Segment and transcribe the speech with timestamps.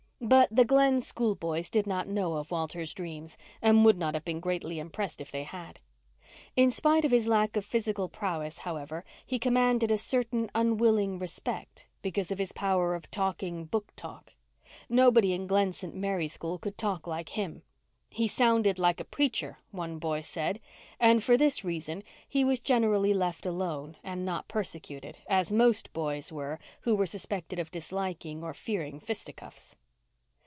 [0.23, 4.39] But the Glen schoolboys did not know of Walter's dreams and would not have been
[4.39, 5.79] greatly impressed if they had.
[6.55, 11.87] In spite of his lack of physical prowess, however, he commanded a certain unwilling respect
[12.03, 14.35] because of his power of "talking book talk."
[14.87, 15.95] Nobody in Glen St.
[15.95, 17.63] Mary school could talk like him.
[18.07, 20.59] He "sounded like a preacher," one boy said;
[20.99, 26.31] and for this reason he was generally left alone and not persecuted, as most boys
[26.31, 29.75] were who were suspected of disliking or fearing fisticuffs.